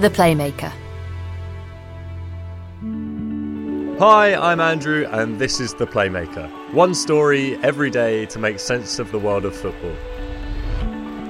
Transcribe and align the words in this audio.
The 0.00 0.08
Playmaker. 0.08 0.72
Hi, 3.98 4.34
I'm 4.34 4.58
Andrew, 4.58 5.06
and 5.10 5.38
this 5.38 5.60
is 5.60 5.74
The 5.74 5.86
Playmaker. 5.86 6.72
One 6.72 6.94
story 6.94 7.56
every 7.62 7.90
day 7.90 8.24
to 8.24 8.38
make 8.38 8.58
sense 8.60 8.98
of 8.98 9.12
the 9.12 9.18
world 9.18 9.44
of 9.44 9.54
football. 9.54 9.94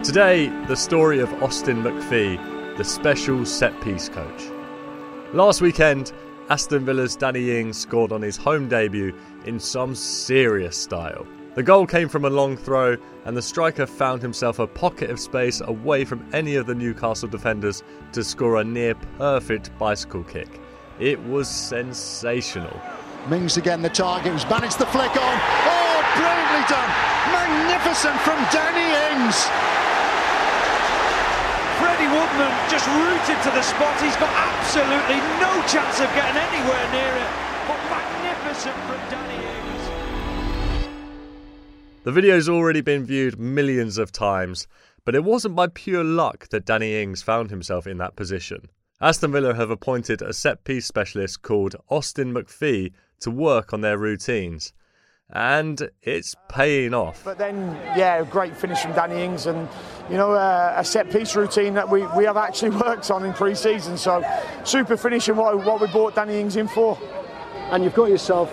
Today, 0.04 0.50
the 0.68 0.76
story 0.76 1.18
of 1.18 1.32
Austin 1.42 1.82
MacPhee, 1.82 2.76
the 2.76 2.84
special 2.84 3.44
set 3.44 3.80
piece 3.80 4.08
coach. 4.08 4.44
Last 5.32 5.60
weekend, 5.60 6.12
Aston 6.48 6.84
Villa's 6.84 7.16
Danny 7.16 7.58
Ings 7.58 7.76
scored 7.76 8.12
on 8.12 8.22
his 8.22 8.36
home 8.36 8.68
debut 8.68 9.12
in 9.46 9.58
some 9.58 9.96
serious 9.96 10.76
style. 10.76 11.26
The 11.56 11.64
goal 11.64 11.84
came 11.84 12.08
from 12.08 12.24
a 12.24 12.30
long 12.30 12.56
throw, 12.56 12.96
and 13.24 13.36
the 13.36 13.42
striker 13.42 13.84
found 13.84 14.22
himself 14.22 14.60
a 14.60 14.68
pocket 14.68 15.10
of 15.10 15.18
space 15.18 15.60
away 15.60 16.04
from 16.04 16.24
any 16.32 16.54
of 16.54 16.66
the 16.66 16.74
Newcastle 16.76 17.28
defenders 17.28 17.82
to 18.12 18.22
score 18.22 18.60
a 18.60 18.64
near 18.64 18.94
perfect 19.18 19.76
bicycle 19.76 20.22
kick. 20.22 20.60
It 21.00 21.20
was 21.24 21.48
sensational. 21.48 22.80
Mings 23.28 23.56
again, 23.56 23.82
the 23.82 23.90
target 23.90 24.32
was 24.32 24.48
managed 24.48 24.78
the 24.78 24.86
flick 24.86 25.10
on. 25.10 25.36
Oh, 25.66 25.98
brilliantly 26.14 26.64
done! 26.70 26.90
Magnificent 27.34 28.14
from 28.22 28.38
Danny 28.54 28.86
Ings. 29.10 29.50
Freddie 31.82 32.14
Woodman 32.14 32.52
just 32.70 32.86
rooted 32.94 33.42
to 33.42 33.50
the 33.50 33.62
spot. 33.66 33.98
He's 34.00 34.16
got 34.22 34.30
absolutely 34.38 35.18
no 35.42 35.50
chance 35.66 35.98
of 35.98 36.06
getting 36.14 36.38
anywhere 36.38 36.86
near 36.94 37.10
it. 37.10 37.30
But 37.66 37.80
magnificent 37.90 38.76
from 38.86 39.02
Danny 39.10 39.34
Ings. 39.34 39.79
The 42.02 42.12
video's 42.12 42.48
already 42.48 42.80
been 42.80 43.04
viewed 43.04 43.38
millions 43.38 43.98
of 43.98 44.10
times, 44.10 44.66
but 45.04 45.14
it 45.14 45.22
wasn't 45.22 45.54
by 45.54 45.66
pure 45.66 46.02
luck 46.02 46.48
that 46.48 46.64
Danny 46.64 47.02
Ings 47.02 47.20
found 47.20 47.50
himself 47.50 47.86
in 47.86 47.98
that 47.98 48.16
position. 48.16 48.70
Aston 49.02 49.32
Villa 49.32 49.54
have 49.54 49.68
appointed 49.68 50.22
a 50.22 50.32
set 50.32 50.64
piece 50.64 50.86
specialist 50.86 51.42
called 51.42 51.76
Austin 51.90 52.32
MacPhee 52.32 52.94
to 53.20 53.30
work 53.30 53.74
on 53.74 53.82
their 53.82 53.98
routines. 53.98 54.72
And 55.28 55.90
it's 56.02 56.34
paying 56.48 56.94
off. 56.94 57.22
But 57.22 57.36
then, 57.36 57.76
yeah, 57.94 58.24
great 58.24 58.56
finish 58.56 58.80
from 58.80 58.94
Danny 58.94 59.22
Ings 59.22 59.44
and, 59.44 59.68
you 60.08 60.16
know, 60.16 60.32
uh, 60.32 60.72
a 60.78 60.84
set 60.84 61.12
piece 61.12 61.36
routine 61.36 61.74
that 61.74 61.90
we, 61.90 62.06
we 62.16 62.24
have 62.24 62.38
actually 62.38 62.70
worked 62.86 63.10
on 63.10 63.26
in 63.26 63.34
pre 63.34 63.54
season. 63.54 63.98
So, 63.98 64.24
super 64.64 64.96
finish 64.96 65.28
and 65.28 65.36
what, 65.36 65.54
what 65.66 65.82
we 65.82 65.86
brought 65.88 66.14
Danny 66.14 66.40
Ings 66.40 66.56
in 66.56 66.66
for. 66.66 66.98
And 67.70 67.84
you've 67.84 67.94
got 67.94 68.08
yourself 68.08 68.50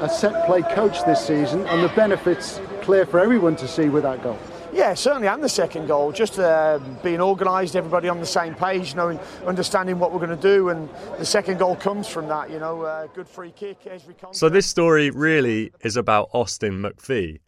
a 0.00 0.08
set 0.08 0.46
play 0.46 0.62
coach 0.62 1.04
this 1.04 1.26
season, 1.26 1.66
and 1.66 1.82
the 1.82 1.88
benefits 1.94 2.60
clear 2.88 3.04
for 3.04 3.20
everyone 3.20 3.54
to 3.54 3.68
see 3.68 3.90
with 3.90 4.02
that 4.02 4.22
goal. 4.22 4.38
Yeah, 4.72 4.94
certainly, 4.94 5.28
and 5.28 5.44
the 5.44 5.48
second 5.50 5.88
goal, 5.88 6.10
just 6.10 6.38
uh, 6.38 6.78
being 7.02 7.20
organised, 7.20 7.76
everybody 7.76 8.08
on 8.08 8.18
the 8.18 8.24
same 8.24 8.54
page, 8.54 8.94
knowing, 8.94 9.20
understanding 9.44 9.98
what 9.98 10.10
we're 10.10 10.24
going 10.24 10.34
to 10.34 10.48
do, 10.54 10.70
and 10.70 10.88
the 11.18 11.26
second 11.26 11.58
goal 11.58 11.76
comes 11.76 12.08
from 12.08 12.28
that. 12.28 12.50
You 12.50 12.58
know, 12.58 12.80
uh, 12.84 13.06
good 13.08 13.28
free 13.28 13.50
kick, 13.50 13.84
Ezri 13.84 14.16
Konsa. 14.16 14.34
So 14.34 14.48
this 14.48 14.66
story 14.66 15.10
really 15.10 15.70
is 15.82 15.98
about 15.98 16.30
Austin 16.32 16.80
MacPhee. 16.80 17.40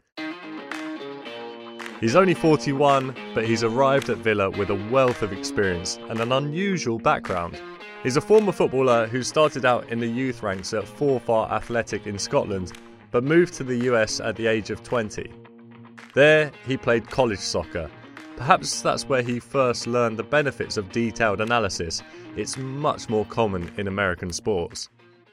He's 2.03 2.17
only 2.17 2.35
41, 2.35 3.17
but 3.35 3.47
he's 3.47 3.65
arrived 3.65 4.11
at 4.11 4.19
Villa 4.19 4.51
with 4.51 4.69
a 4.69 4.91
wealth 4.91 5.23
of 5.23 5.33
experience 5.33 5.99
and 6.11 6.21
an 6.21 6.33
unusual 6.33 6.99
background. 6.99 7.59
He's 8.03 8.19
a 8.19 8.21
former 8.21 8.53
footballer 8.53 9.07
who 9.07 9.23
started 9.23 9.65
out 9.65 9.89
in 9.89 10.01
the 10.01 10.07
youth 10.07 10.43
ranks 10.43 10.75
at 10.75 10.85
Forfar 10.85 11.51
Athletic 11.51 12.07
in 12.07 12.19
Scotland, 12.19 12.73
but 13.11 13.25
moved 13.25 13.55
to 13.55 13.65
the 13.65 13.77
US 13.91 14.21
at 14.21 14.37
the 14.37 14.47
age 14.47 14.71
of 14.71 14.83
20. 14.83 15.33
There, 16.15 16.51
he 16.67 16.77
played 16.77 17.09
college 17.11 17.39
soccer. 17.39 17.91
Perhaps 18.37 18.81
that's 18.81 19.09
where 19.09 19.23
he 19.23 19.39
first 19.39 19.87
learned 19.87 20.19
the 20.19 20.23
benefits 20.23 20.77
of 20.77 20.91
detailed 20.93 21.41
analysis. 21.41 22.03
It's 22.37 22.57
much 22.57 23.09
more 23.09 23.27
common 23.27 23.71
in 23.77 23.87
American 23.87 24.33
sports. 24.33 24.89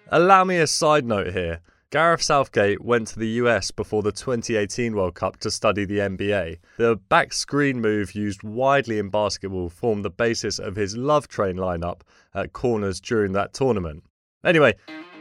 Allow 0.09 0.43
me 0.43 0.57
a 0.57 0.67
side 0.67 1.05
note 1.05 1.33
here. 1.33 1.61
Gareth 1.89 2.21
Southgate 2.21 2.83
went 2.83 3.07
to 3.07 3.19
the 3.19 3.29
US 3.41 3.71
before 3.71 4.03
the 4.03 4.11
2018 4.11 4.93
World 4.93 5.16
Cup 5.16 5.37
to 5.37 5.49
study 5.49 5.85
the 5.85 5.99
NBA. 5.99 6.57
The 6.75 6.97
back 7.07 7.31
screen 7.31 7.79
move 7.79 8.13
used 8.13 8.43
widely 8.43 8.99
in 8.99 9.07
basketball 9.07 9.69
formed 9.69 10.03
the 10.03 10.09
basis 10.09 10.59
of 10.59 10.75
his 10.75 10.97
love 10.97 11.29
train 11.29 11.55
lineup 11.55 12.01
at 12.35 12.51
corners 12.51 12.99
during 12.99 13.31
that 13.33 13.53
tournament. 13.53 14.03
Anyway, 14.43 14.73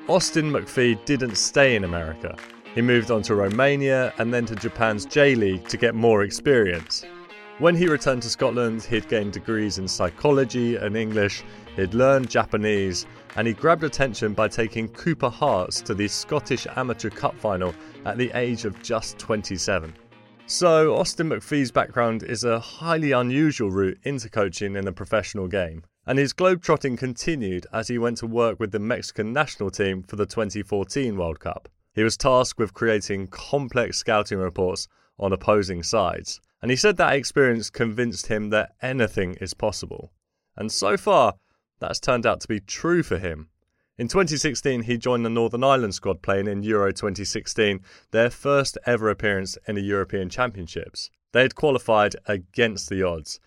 Austin 0.08 0.52
MacPhee 0.52 1.04
didn't 1.04 1.34
stay 1.34 1.74
in 1.74 1.82
America. 1.82 2.36
He 2.76 2.80
moved 2.80 3.10
on 3.10 3.22
to 3.22 3.34
Romania 3.34 4.14
and 4.18 4.32
then 4.32 4.46
to 4.46 4.54
Japan's 4.54 5.04
J 5.04 5.34
League 5.34 5.66
to 5.66 5.76
get 5.76 5.96
more 5.96 6.22
experience. 6.22 7.04
When 7.58 7.74
he 7.74 7.88
returned 7.88 8.22
to 8.22 8.30
Scotland, 8.30 8.84
he'd 8.84 9.08
gained 9.08 9.32
degrees 9.32 9.78
in 9.78 9.88
psychology 9.88 10.76
and 10.76 10.96
English, 10.96 11.42
he'd 11.74 11.92
learned 11.92 12.30
Japanese, 12.30 13.04
and 13.34 13.48
he 13.48 13.52
grabbed 13.52 13.82
attention 13.82 14.32
by 14.32 14.46
taking 14.46 14.88
Cupar 14.88 15.32
Hearts 15.32 15.80
to 15.80 15.92
the 15.92 16.06
Scottish 16.06 16.68
Amateur 16.76 17.10
Cup 17.10 17.36
final 17.36 17.74
at 18.04 18.16
the 18.16 18.30
age 18.34 18.64
of 18.64 18.80
just 18.84 19.18
27. 19.18 19.92
So, 20.46 20.94
Austin 20.94 21.30
MacPhee's 21.30 21.72
background 21.72 22.22
is 22.22 22.44
a 22.44 22.60
highly 22.60 23.10
unusual 23.10 23.72
route 23.72 23.98
into 24.04 24.30
coaching 24.30 24.76
in 24.76 24.84
the 24.84 24.92
professional 24.92 25.48
game, 25.48 25.82
and 26.06 26.18
his 26.18 26.32
globetrotting 26.32 26.96
continued 26.96 27.66
as 27.72 27.88
he 27.88 27.98
went 27.98 28.18
to 28.18 28.26
work 28.26 28.60
with 28.60 28.70
the 28.70 28.78
Mexican 28.78 29.32
national 29.32 29.70
team 29.70 30.02
for 30.02 30.16
the 30.16 30.26
2014 30.26 31.16
World 31.16 31.40
Cup. 31.40 31.68
He 31.92 32.02
was 32.02 32.16
tasked 32.16 32.58
with 32.58 32.74
creating 32.74 33.28
complex 33.28 33.96
scouting 33.96 34.38
reports 34.38 34.86
on 35.18 35.32
opposing 35.32 35.82
sides, 35.82 36.40
and 36.62 36.70
he 36.70 36.76
said 36.76 36.96
that 36.98 37.14
experience 37.14 37.70
convinced 37.70 38.26
him 38.26 38.50
that 38.50 38.72
anything 38.82 39.34
is 39.40 39.54
possible. 39.54 40.12
And 40.56 40.70
so 40.70 40.96
far, 40.96 41.34
that's 41.80 42.00
turned 42.00 42.26
out 42.26 42.40
to 42.40 42.48
be 42.48 42.60
true 42.60 43.02
for 43.02 43.18
him. 43.18 43.48
In 43.98 44.08
2016, 44.08 44.82
he 44.82 44.98
joined 44.98 45.24
the 45.24 45.30
Northern 45.30 45.64
Ireland 45.64 45.94
squad 45.94 46.20
playing 46.20 46.48
in 46.48 46.62
Euro 46.62 46.92
2016, 46.92 47.80
their 48.10 48.28
first 48.28 48.76
ever 48.84 49.08
appearance 49.08 49.56
in 49.66 49.74
the 49.74 49.82
European 49.82 50.28
Championships. 50.28 51.10
They 51.32 51.42
had 51.42 51.54
qualified 51.54 52.14
against 52.26 52.90
the 52.90 53.02
odds. 53.02 53.40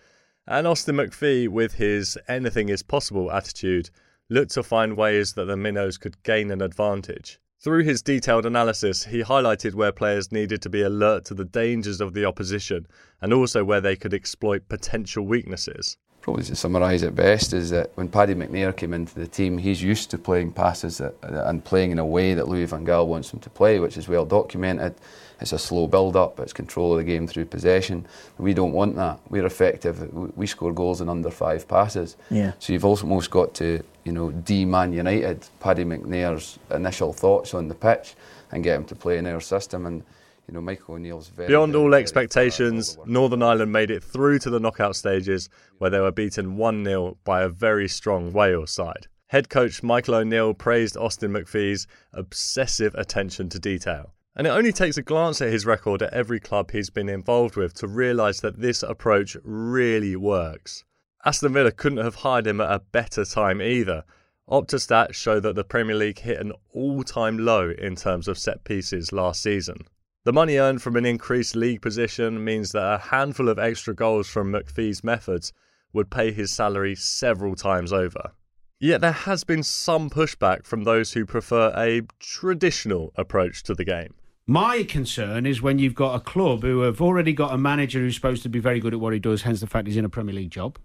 And 0.50 0.66
Austin 0.66 0.96
MacPhee, 0.96 1.46
with 1.46 1.74
his 1.74 2.18
anything 2.26 2.70
is 2.70 2.82
possible 2.82 3.30
attitude, 3.30 3.88
looked 4.28 4.50
to 4.54 4.64
find 4.64 4.96
ways 4.96 5.34
that 5.34 5.44
the 5.44 5.56
Minnows 5.56 5.96
could 5.96 6.20
gain 6.24 6.50
an 6.50 6.60
advantage. 6.60 7.38
Through 7.60 7.84
his 7.84 8.02
detailed 8.02 8.44
analysis, 8.44 9.04
he 9.04 9.22
highlighted 9.22 9.74
where 9.74 9.92
players 9.92 10.32
needed 10.32 10.60
to 10.62 10.68
be 10.68 10.82
alert 10.82 11.24
to 11.26 11.34
the 11.34 11.44
dangers 11.44 12.00
of 12.00 12.14
the 12.14 12.24
opposition 12.24 12.88
and 13.22 13.32
also 13.32 13.62
where 13.62 13.80
they 13.80 13.94
could 13.94 14.12
exploit 14.12 14.68
potential 14.68 15.24
weaknesses. 15.24 15.96
Probably 16.20 16.44
to 16.44 16.54
summarise 16.54 17.02
it 17.02 17.14
best 17.14 17.54
is 17.54 17.70
that 17.70 17.90
when 17.94 18.08
Paddy 18.08 18.34
McNair 18.34 18.76
came 18.76 18.92
into 18.92 19.14
the 19.14 19.26
team, 19.26 19.56
he's 19.56 19.82
used 19.82 20.10
to 20.10 20.18
playing 20.18 20.52
passes 20.52 20.98
that, 20.98 21.14
and 21.22 21.64
playing 21.64 21.92
in 21.92 21.98
a 21.98 22.04
way 22.04 22.34
that 22.34 22.46
Louis 22.46 22.66
van 22.66 22.84
Gaal 22.84 23.06
wants 23.06 23.32
him 23.32 23.40
to 23.40 23.48
play, 23.48 23.80
which 23.80 23.96
is 23.96 24.06
well 24.06 24.26
documented. 24.26 24.94
It's 25.40 25.52
a 25.52 25.58
slow 25.58 25.86
build 25.86 26.16
up, 26.16 26.38
it's 26.38 26.52
control 26.52 26.92
of 26.92 26.98
the 26.98 27.04
game 27.04 27.26
through 27.26 27.46
possession. 27.46 28.06
We 28.36 28.52
don't 28.52 28.72
want 28.72 28.96
that. 28.96 29.20
We're 29.30 29.46
effective. 29.46 30.12
We 30.36 30.46
score 30.46 30.74
goals 30.74 31.00
in 31.00 31.08
under 31.08 31.30
five 31.30 31.66
passes. 31.66 32.16
Yeah. 32.30 32.52
So 32.58 32.74
you've 32.74 32.84
almost 32.84 33.30
got 33.30 33.54
to, 33.54 33.82
you 34.04 34.12
know, 34.12 34.30
de 34.30 34.66
Man 34.66 34.92
United 34.92 35.48
Paddy 35.58 35.84
McNair's 35.84 36.58
initial 36.70 37.14
thoughts 37.14 37.54
on 37.54 37.68
the 37.68 37.74
pitch 37.74 38.14
and 38.52 38.62
get 38.62 38.76
him 38.76 38.84
to 38.84 38.94
play 38.94 39.16
in 39.16 39.26
our 39.26 39.40
system. 39.40 39.86
And 39.86 40.02
you 40.50 40.54
know, 40.54 40.60
Michael 40.60 40.96
O'Neill's 40.96 41.28
very 41.28 41.46
Beyond 41.46 41.72
very, 41.72 41.84
all 41.84 41.90
very 41.90 42.00
uh, 42.00 42.02
expectations. 42.02 42.98
Northern 43.06 43.40
Ireland 43.40 43.70
made 43.70 43.88
it 43.88 44.02
through 44.02 44.40
to 44.40 44.50
the 44.50 44.58
knockout 44.58 44.96
stages 44.96 45.48
where 45.78 45.90
they 45.90 46.00
were 46.00 46.10
beaten 46.10 46.56
1 46.56 46.84
0 46.84 47.18
by 47.22 47.42
a 47.42 47.48
very 47.48 47.86
strong 47.86 48.32
Wales 48.32 48.72
side. 48.72 49.06
Head 49.28 49.48
coach 49.48 49.84
Michael 49.84 50.16
O'Neill 50.16 50.52
praised 50.52 50.96
Austin 50.96 51.30
MacPhee's 51.30 51.86
obsessive 52.12 52.96
attention 52.96 53.48
to 53.50 53.60
detail. 53.60 54.12
And 54.34 54.44
it 54.44 54.50
only 54.50 54.72
takes 54.72 54.96
a 54.96 55.02
glance 55.02 55.40
at 55.40 55.52
his 55.52 55.66
record 55.66 56.02
at 56.02 56.12
every 56.12 56.40
club 56.40 56.72
he's 56.72 56.90
been 56.90 57.08
involved 57.08 57.54
with 57.54 57.72
to 57.74 57.86
realise 57.86 58.40
that 58.40 58.60
this 58.60 58.82
approach 58.82 59.36
really 59.44 60.16
works. 60.16 60.84
Aston 61.24 61.52
Villa 61.52 61.70
couldn't 61.70 62.04
have 62.04 62.16
hired 62.16 62.48
him 62.48 62.60
at 62.60 62.72
a 62.72 62.80
better 62.80 63.24
time 63.24 63.62
either. 63.62 64.02
Opta 64.48 64.80
stats 64.80 65.14
show 65.14 65.38
that 65.38 65.54
the 65.54 65.62
Premier 65.62 65.94
League 65.94 66.18
hit 66.18 66.40
an 66.40 66.52
all 66.72 67.04
time 67.04 67.38
low 67.38 67.70
in 67.70 67.94
terms 67.94 68.26
of 68.26 68.36
set 68.36 68.64
pieces 68.64 69.12
last 69.12 69.44
season. 69.44 69.84
The 70.22 70.34
money 70.34 70.58
earned 70.58 70.82
from 70.82 70.96
an 70.96 71.06
increased 71.06 71.56
league 71.56 71.80
position 71.80 72.44
means 72.44 72.72
that 72.72 72.94
a 72.94 72.98
handful 72.98 73.48
of 73.48 73.58
extra 73.58 73.94
goals 73.94 74.28
from 74.28 74.52
MacPhee's 74.52 75.02
methods 75.02 75.54
would 75.94 76.10
pay 76.10 76.30
his 76.30 76.50
salary 76.50 76.94
several 76.94 77.54
times 77.54 77.90
over. 77.90 78.32
Yet 78.78 79.00
there 79.00 79.12
has 79.12 79.44
been 79.44 79.62
some 79.62 80.10
pushback 80.10 80.66
from 80.66 80.84
those 80.84 81.14
who 81.14 81.24
prefer 81.24 81.72
a 81.74 82.02
traditional 82.18 83.12
approach 83.16 83.62
to 83.62 83.74
the 83.74 83.84
game. 83.84 84.12
My 84.46 84.82
concern 84.82 85.46
is 85.46 85.62
when 85.62 85.78
you've 85.78 85.94
got 85.94 86.16
a 86.16 86.20
club 86.20 86.64
who 86.64 86.80
have 86.80 87.00
already 87.00 87.32
got 87.32 87.54
a 87.54 87.58
manager 87.58 88.00
who's 88.00 88.14
supposed 88.14 88.42
to 88.42 88.50
be 88.50 88.58
very 88.58 88.78
good 88.78 88.92
at 88.92 89.00
what 89.00 89.14
he 89.14 89.18
does, 89.18 89.40
hence 89.40 89.60
the 89.60 89.66
fact 89.66 89.86
he's 89.86 89.96
in 89.96 90.04
a 90.04 90.10
Premier 90.10 90.34
League 90.34 90.50
job. 90.50 90.78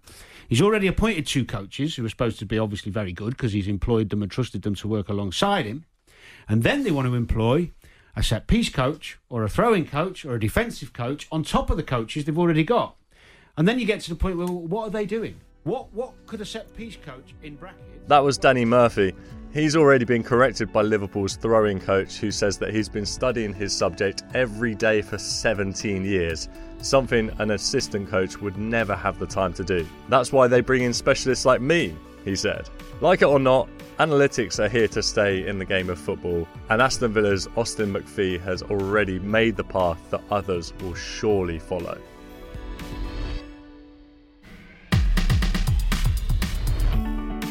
He's 0.48 0.62
already 0.62 0.88
appointed 0.88 1.28
two 1.28 1.44
coaches 1.44 1.96
who 1.96 2.06
are 2.06 2.10
supposed 2.10 2.40
to 2.40 2.46
be 2.46 2.58
obviously 2.58 2.92
very 2.92 3.12
good 3.12 3.32
because 3.32 3.52
he's 3.52 3.68
employed 3.68 4.12
them 4.12 4.22
and 4.22 4.32
trusted 4.32 4.62
them 4.62 4.76
to 4.76 4.88
work 4.88 5.10
alongside 5.10 5.66
him. 5.66 5.84
And 6.48 6.64
then 6.64 6.84
they 6.84 6.92
want 6.92 7.08
to 7.10 7.16
employ 7.16 7.72
a 8.16 8.24
set 8.24 8.48
piece 8.48 8.70
coach 8.70 9.20
or 9.30 9.44
a 9.44 9.50
throwing 9.50 9.86
coach 9.86 10.26
or 10.26 10.36
a 10.36 10.40
defensive 10.40 10.94
coach 10.94 11.28
on 11.32 11.44
top 11.44 11.70
of 11.70 11.78
the 11.78 11.84
coaches 11.84 12.26
they've 12.26 12.38
already 12.38 12.64
got. 12.64 12.96
And 13.58 13.68
then 13.68 13.80
you 13.80 13.86
get 13.86 14.02
to 14.02 14.10
the 14.10 14.16
point 14.16 14.38
where, 14.38 14.48
well, 14.48 14.62
what 14.62 14.88
are 14.88 14.92
they 14.92 15.06
doing? 15.06 15.40
What 15.64 15.92
what 15.94 16.14
could 16.28 16.42
a 16.42 16.46
set 16.46 16.76
piece 16.78 16.96
coach 16.96 17.34
in 17.42 17.56
brackets? 17.56 17.82
That 18.08 18.20
was 18.20 18.38
Danny 18.38 18.66
Murphy. 18.66 19.16
He's 19.52 19.76
already 19.76 20.06
been 20.06 20.22
corrected 20.22 20.72
by 20.72 20.82
Liverpool's 20.82 21.38
throwing 21.38 21.80
coach, 21.80 22.18
who 22.18 22.30
says 22.30 22.58
that 22.58 22.74
he's 22.74 22.90
been 22.90 23.06
studying 23.06 23.54
his 23.54 23.74
subject 23.74 24.24
every 24.34 24.76
day 24.76 25.02
for 25.02 25.18
17 25.18 26.04
years, 26.04 26.50
something 26.82 27.32
an 27.40 27.52
assistant 27.52 28.10
coach 28.10 28.38
would 28.42 28.58
never 28.58 28.96
have 28.96 29.18
the 29.18 29.26
time 29.26 29.54
to 29.54 29.64
do. 29.64 29.88
That's 30.10 30.34
why 30.34 30.48
they 30.48 30.60
bring 30.60 30.84
in 30.84 30.94
specialists 30.94 31.46
like 31.46 31.62
me, 31.62 31.96
he 32.26 32.36
said. 32.36 32.70
Like 33.00 33.22
it 33.22 33.26
or 33.26 33.40
not, 33.40 33.70
analytics 34.00 34.60
are 34.60 34.68
here 34.68 34.88
to 34.90 35.02
stay 35.02 35.48
in 35.48 35.58
the 35.58 35.66
game 35.66 35.90
of 35.90 35.98
football, 35.98 36.48
and 36.70 36.82
Aston 36.82 37.14
Villa's 37.14 37.48
Austin 37.56 37.94
MacPhee 37.94 38.42
has 38.42 38.62
already 38.64 39.20
made 39.20 39.56
the 39.56 39.64
path 39.64 40.00
that 40.10 40.22
others 40.30 40.74
will 40.82 40.94
surely 40.94 41.60
follow. 41.60 41.98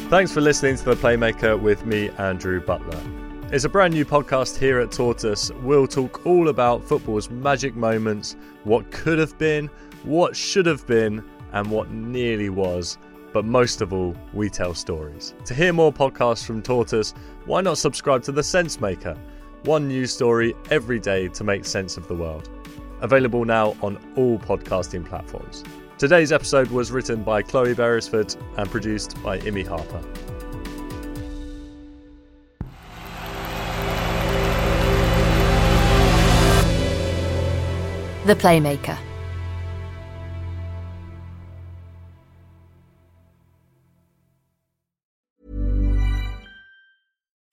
Thanks 0.09 0.31
for 0.31 0.41
listening 0.41 0.75
to 0.75 0.85
The 0.85 0.95
Playmaker 0.95 1.59
with 1.59 1.83
me, 1.85 2.09
Andrew 2.19 2.61
Butler. 2.61 3.01
It's 3.51 3.65
a 3.65 3.69
brand 3.69 3.95
new 3.95 4.05
podcast 4.05 4.57
here 4.57 4.79
at 4.79 4.91
Tortoise. 4.91 5.51
We'll 5.63 5.87
talk 5.87 6.25
all 6.27 6.49
about 6.49 6.83
football's 6.83 7.29
magic 7.31 7.75
moments, 7.75 8.35
what 8.65 8.91
could 8.91 9.17
have 9.17 9.35
been, 9.39 9.67
what 10.03 10.35
should 10.35 10.67
have 10.67 10.85
been, 10.85 11.23
and 11.53 11.71
what 11.71 11.89
nearly 11.89 12.49
was. 12.49 12.99
But 13.35 13.43
most 13.43 13.81
of 13.81 13.91
all, 13.91 14.15
we 14.31 14.49
tell 14.49 14.73
stories. 14.73 15.33
To 15.43 15.53
hear 15.53 15.73
more 15.73 15.91
podcasts 15.91 16.45
from 16.45 16.61
Tortoise, 16.61 17.13
why 17.43 17.59
not 17.59 17.77
subscribe 17.77 18.23
to 18.23 18.31
The 18.31 18.39
Sensemaker? 18.39 19.17
One 19.65 19.89
news 19.89 20.13
story 20.13 20.55
every 20.71 20.99
day 20.99 21.27
to 21.27 21.43
make 21.43 21.65
sense 21.65 21.97
of 21.97 22.07
the 22.07 22.15
world. 22.15 22.49
Available 23.01 23.43
now 23.43 23.75
on 23.81 23.97
all 24.15 24.39
podcasting 24.39 25.05
platforms. 25.05 25.65
Today's 25.97 26.31
episode 26.31 26.69
was 26.69 26.93
written 26.93 27.23
by 27.23 27.41
Chloe 27.41 27.73
Beresford 27.73 28.33
and 28.57 28.71
produced 28.71 29.21
by 29.21 29.39
Imi 29.39 29.67
Harper. 29.67 30.01
The 38.25 38.35
Playmaker. 38.35 38.97